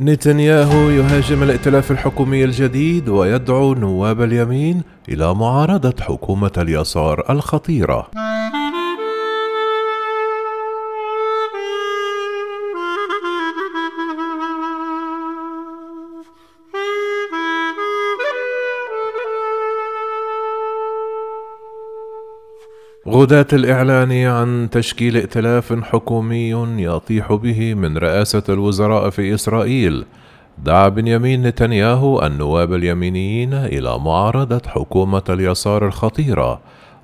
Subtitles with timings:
[0.00, 8.10] نتنياهو يهاجم الائتلاف الحكومي الجديد ويدعو نواب اليمين إلى معارضة حكومة اليسار الخطيرة.
[23.12, 26.50] غداة الإعلان عن تشكيل ائتلاف حكومي
[26.82, 30.04] يطيح به من رئاسة الوزراء في إسرائيل.
[30.58, 36.60] دعا بنيامين نتنياهو النواب اليمينيين إلى معارضة حكومة اليسار الخطيرة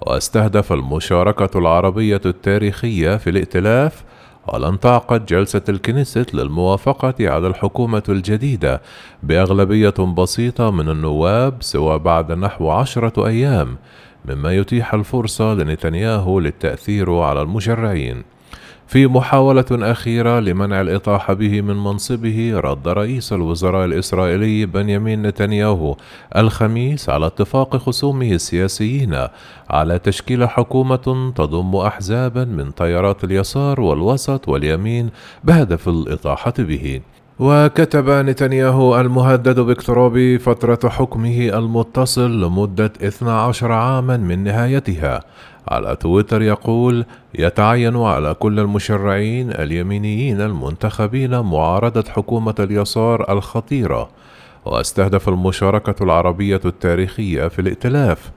[0.07, 4.05] واستهدف المشاركة العربية التاريخية في الائتلاف
[4.47, 8.83] ولن تعقد جلسة الكنيست للموافقة على الحكومة الجديدة
[9.23, 13.77] بأغلبية بسيطة من النواب سوى بعد نحو عشرة أيام.
[14.31, 18.23] مما يتيح الفرصة لنتنياهو للتأثير على المشرعين.
[18.87, 25.97] في محاولة أخيرة لمنع الإطاحة به من منصبه رد رئيس الوزراء الإسرائيلي بنيامين نتنياهو
[26.37, 29.27] الخميس على اتفاق خصومه السياسيين
[29.71, 35.11] على تشكيل حكومة تضم أحزابا من تيارات اليسار والوسط واليمين
[35.45, 37.01] بهدف الإطاحة به.
[37.41, 45.21] وكتب نتنياهو المهدد باقتراب فترة حكمه المتصل لمدة 12 عاما من نهايتها.
[45.69, 54.09] على تويتر يقول يتعين على كل المشرعين اليمينيين المنتخبين معارضة حكومة اليسار الخطيرة.
[54.65, 58.31] واستهدف المشاركة العربية التاريخية في الائتلاف.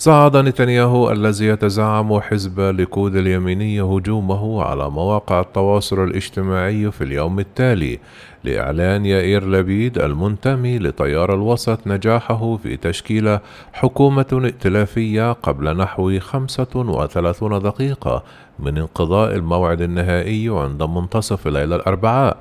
[0.00, 7.98] صعد نتنياهو الذي يتزعم حزب ليكود اليميني هجومه على مواقع التواصل الاجتماعي في اليوم التالي
[8.44, 13.38] لإعلان يائير لبيد المنتمي لتيار الوسط نجاحه في تشكيل
[13.72, 18.22] حكومة ائتلافية قبل نحو 35 دقيقة
[18.58, 22.36] من انقضاء الموعد النهائي عند منتصف الليلة الأربعاء.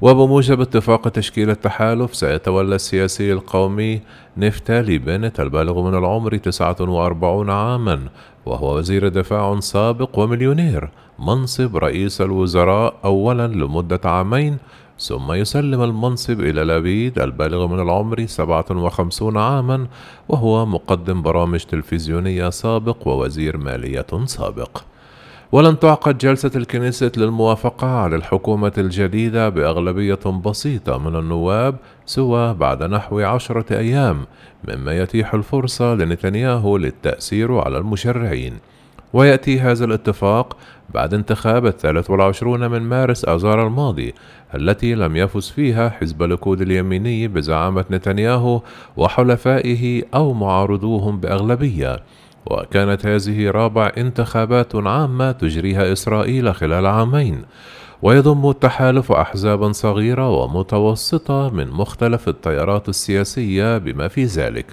[0.00, 4.00] وبموجب اتفاق تشكيل التحالف سيتولى السياسي القومي
[4.36, 8.08] نفتالي بنت البالغ من العمر 49 عاما
[8.46, 14.58] وهو وزير دفاع سابق ومليونير منصب رئيس الوزراء أولا لمدة عامين
[14.98, 19.86] ثم يسلم المنصب إلى لبيد البالغ من العمر 57 عاما
[20.28, 24.78] وهو مقدم برامج تلفزيونية سابق ووزير مالية سابق.
[25.52, 31.76] ولن تعقد جلسة الكنيست للموافقة على الحكومة الجديدة بأغلبية بسيطة من النواب
[32.06, 34.26] سوى بعد نحو عشرة أيام
[34.68, 38.54] مما يتيح الفرصة لنتنياهو للتأثير على المشرعين.
[39.12, 40.56] ويأتي هذا الاتفاق
[40.94, 44.14] بعد انتخاب الثالث والعشرون من مارس آذار الماضي
[44.54, 48.60] التي لم يفز فيها حزب الكود اليميني بزعامة نتنياهو
[48.96, 52.00] وحلفائه أو معارضوهم بأغلبية.
[52.50, 57.42] وكانت هذه رابع انتخابات عامة تجريها إسرائيل خلال عامين
[58.02, 64.66] ويضم التحالف أحزابا صغيرة ومتوسطة من مختلف التيارات السياسية بما في ذلك.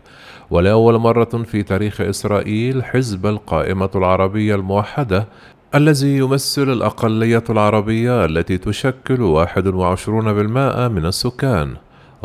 [0.51, 5.28] ولأول مرة في تاريخ إسرائيل حزب القائمة العربية الموحدة
[5.75, 11.75] الذي يمثل الأقلية العربية التي تشكل 21% من السكان.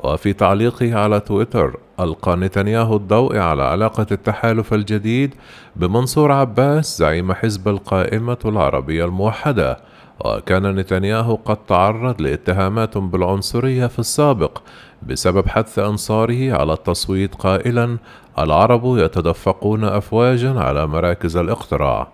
[0.05, 5.35] وفي تعليقه على تويتر ألقى نتنياهو الضوء على علاقة التحالف الجديد
[5.77, 9.79] بمنصور عباس زعيم حزب القائمة العربية الموحدة.
[10.25, 14.59] وكان نتنياهو قد تعرض لاتهامات بالعنصرية في السابق
[15.03, 17.99] بسبب حث أنصاره على التصويت قائلا
[18.39, 22.09] العرب يتدفقون أفواجا على مراكز الاقتراع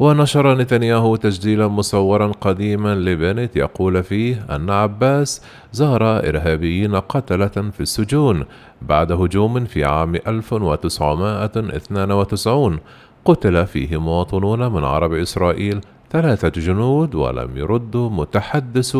[0.00, 5.42] ونشر نتنياهو تسجيلا مصورا قديما لبنت يقول فيه أن عباس
[5.72, 8.44] زار إرهابيين قتلة في السجون
[8.82, 12.78] بعد هجوم في عام 1992
[13.24, 18.96] قتل فيه مواطنون من عرب إسرائيل ثلاثة جنود ولم يردوا متحدث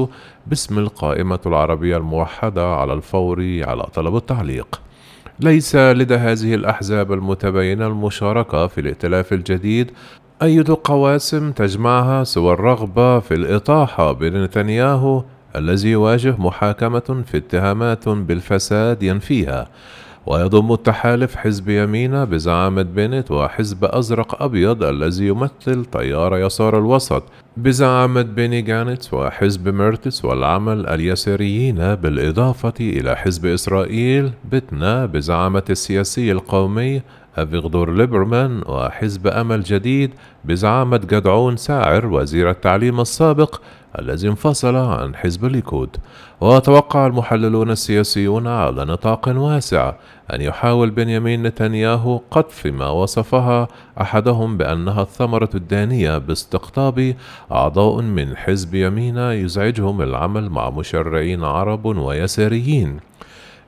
[0.47, 4.81] باسم القائمة العربية الموحدة على الفور على طلب التعليق.
[5.41, 9.91] ليس لدى هذه الأحزاب المتباينة المشاركة في الائتلاف الجديد
[10.43, 15.25] أي قواسم تجمعها سوى الرغبة في الإطاحة بنتنياهو
[15.57, 19.69] الذي يواجه محاكمة في اتهامات بالفساد ينفيها
[20.27, 27.23] ويضم التحالف حزب يمينة بزعامة بينيت وحزب أزرق أبيض الذي يمثل تيار يسار الوسط
[27.57, 37.03] بزعامة بيني جانتس وحزب ميرتس والعمل اليساريين بالإضافة إلى حزب إسرائيل بتنا بزعامة السياسي القومي
[37.43, 40.11] أفيغدور ليبرمان وحزب أمل جديد
[40.45, 43.61] بزعامة جدعون ساعر وزير التعليم السابق
[43.99, 45.97] الذي انفصل عن حزب الليكود.
[46.41, 49.93] وتوقع المحللون السياسيون على نطاق واسع
[50.35, 53.69] أن يحاول بنيامين نتنياهو قطف ما وصفها
[54.01, 57.15] أحدهم بأنها الثمرة الدانية باستقطاب
[57.53, 63.01] أعضاء من حزب يمينا يزعجهم العمل مع مشرعين عرب ويساريين.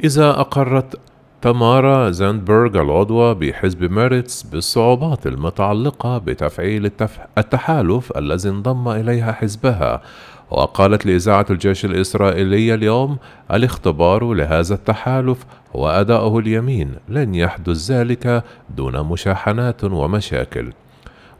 [0.04, 0.98] إذ أقرت
[1.42, 6.90] تمارا زاندبرغ العضوة بحزب ميرتس بالصعوبات المتعلقة بتفعيل
[7.38, 10.02] التحالف الذي انضم إليها حزبها
[10.50, 13.16] وقالت لإذاعة الجيش الإسرائيلي اليوم
[13.52, 15.44] الاختبار لهذا التحالف
[15.76, 18.44] هو أداؤه اليمين لن يحدث ذلك
[18.76, 20.72] دون مشاحنات ومشاكل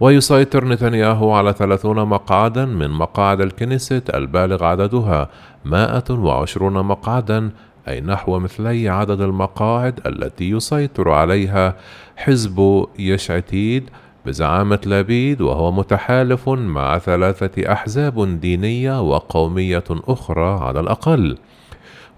[0.00, 5.28] ويسيطر نتنياهو على 30 مقعدا من مقاعد الكنيست البالغ عددها
[5.64, 7.50] 120 مقعدا
[7.90, 11.76] أي نحو مثلي عدد المقاعد التي يسيطر عليها
[12.16, 13.90] حزب يشعتيد
[14.26, 21.38] بزعامة لابيد وهو متحالف مع ثلاثة أحزاب دينية وقومية أخرى على الأقل.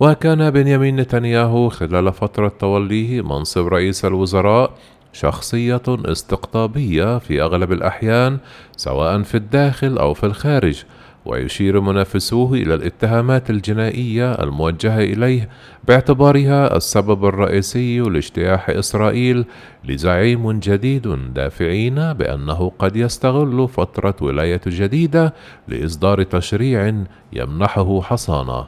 [0.01, 4.71] وكان بنيامين نتنياهو خلال فترة توليه منصب رئيس الوزراء
[5.13, 8.39] شخصية استقطابية في أغلب الأحيان
[8.77, 10.85] سواء في الداخل أو في الخارج.
[11.25, 15.49] ويشير منافسوه إلى الاتهامات الجنائية الموجهة إليه
[15.89, 19.45] باعتبارها السبب الرئيسي لاجتياح إسرائيل
[19.85, 25.35] لزعيم جديد دافعين بأنه قد يستغل فترة ولاية جديدة
[25.69, 26.95] لإصدار تشريع
[27.33, 28.65] يمنحه حصانة.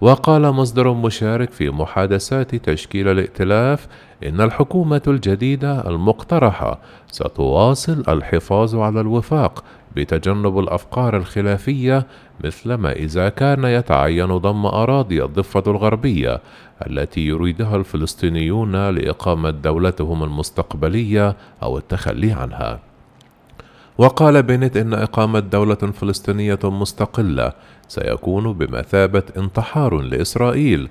[0.00, 3.86] وقال مصدر مشارك في محادثات تشكيل الائتلاف
[4.26, 9.64] إن الحكومة الجديدة المقترحة ستواصل الحفاظ على الوفاق
[9.96, 12.06] بتجنب الأفكار الخلافية
[12.44, 16.40] مثلما إذا كان يتعين ضم أراضي الضفة الغربية
[16.86, 22.80] التي يريدها الفلسطينيون لإقامة دولتهم المستقبلية أو التخلي عنها.
[23.98, 27.52] وقال بنت إن إقامة دولة فلسطينية مستقلة
[27.88, 30.88] سيكون بمثابة انتحار لإسرائيل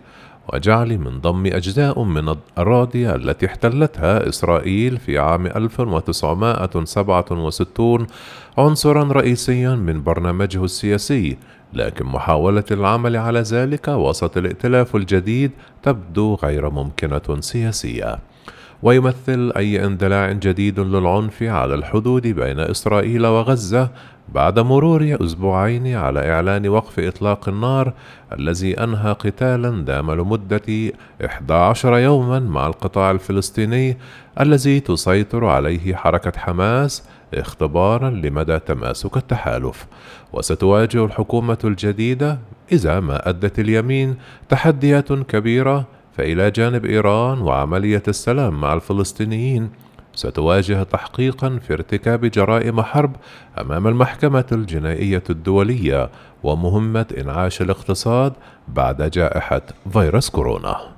[0.53, 8.07] وجعل من ضم أجزاء من الأراضي التي احتلتها إسرائيل في عام 1967
[8.57, 11.37] عنصرا رئيسيا من برنامجه السياسي
[11.73, 15.51] لكن محاولة العمل على ذلك وسط الائتلاف الجديد
[15.83, 18.19] تبدو غير ممكنة سياسية
[18.83, 23.89] ويمثل أي اندلاع جديد للعنف على الحدود بين إسرائيل وغزة
[24.29, 27.93] بعد مرور أسبوعين على إعلان وقف إطلاق النار
[28.39, 30.91] الذي أنهى قتالا دام لمدة
[31.25, 33.97] 11 يوما مع القطاع الفلسطيني
[34.39, 39.87] الذي تسيطر عليه حركة حماس اختبارا لمدى تماسك التحالف.
[40.33, 42.39] وستواجه الحكومة الجديدة
[42.71, 44.15] إذا ما أدت اليمين
[44.49, 45.85] تحديات كبيرة
[46.17, 49.69] فإلى جانب إيران وعملية السلام مع الفلسطينيين
[50.13, 53.15] ستواجه تحقيقا في ارتكاب جرائم حرب
[53.61, 56.09] أمام المحكمة الجنائية الدولية
[56.43, 58.33] ومهمة إنعاش الاقتصاد
[58.67, 59.61] بعد جائحة
[59.93, 60.94] فيروس كورونا.